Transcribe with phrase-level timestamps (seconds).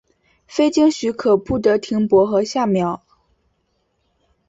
[0.47, 2.99] 非经许可不得停泊和下锚。